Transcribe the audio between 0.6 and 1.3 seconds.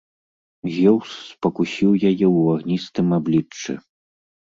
Зеўс